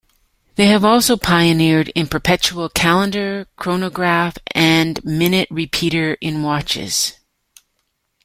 They 0.55 0.65
have 0.65 0.83
also 0.83 1.15
pioneered 1.15 1.89
in 1.89 2.07
perpetual 2.07 2.69
calendar, 2.69 3.45
chronograph 3.55 4.35
and 4.55 4.99
minute 5.05 5.47
repeater 5.51 6.15
in 6.15 6.41
watches. 6.41 7.19